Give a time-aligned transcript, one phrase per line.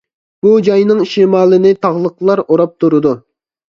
[0.45, 3.13] بۇ جاينىڭ شىمالىنى تاغلىقلار ئوراپ تۇرىدۇ.